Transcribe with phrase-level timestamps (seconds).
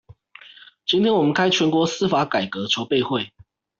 [0.87, 3.31] 今天我們開全國司法改革籌備會